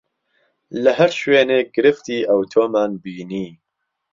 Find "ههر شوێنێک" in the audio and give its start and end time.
0.97-1.67